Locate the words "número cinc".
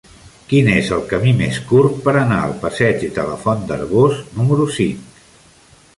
4.41-5.25